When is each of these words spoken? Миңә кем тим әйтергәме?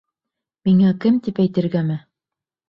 Миңә 0.69 0.93
кем 1.03 1.19
тим 1.27 1.43
әйтергәме? 1.45 1.99